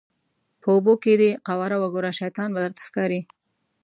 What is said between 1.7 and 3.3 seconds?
وګوره شیطان به درته ښکاري.